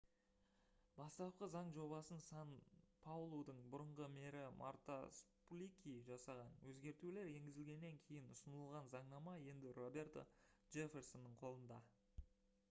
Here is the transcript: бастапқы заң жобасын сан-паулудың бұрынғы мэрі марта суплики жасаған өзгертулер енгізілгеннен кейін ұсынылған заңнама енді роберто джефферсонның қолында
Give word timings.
бастапқы 0.99 1.47
заң 1.55 1.67
жобасын 1.73 2.23
сан-паулудың 2.27 3.59
бұрынғы 3.75 4.07
мэрі 4.15 4.41
марта 4.63 4.97
суплики 5.19 5.93
жасаған 6.09 6.57
өзгертулер 6.71 7.31
енгізілгеннен 7.35 8.01
кейін 8.09 8.33
ұсынылған 8.39 8.91
заңнама 8.97 9.39
енді 9.55 9.75
роберто 9.83 10.25
джефферсонның 10.35 11.41
қолында 11.47 11.83